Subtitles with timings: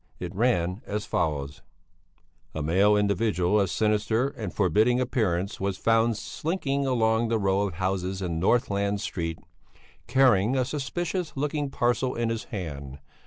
[0.17, 1.61] It ran as follows:
[2.55, 7.75] A male individual of sinister and forbidding appearance was found slinking along the row of
[7.75, 9.37] houses in Northland Street,
[10.07, 12.97] carrying a suspicious looking parcel in his hand.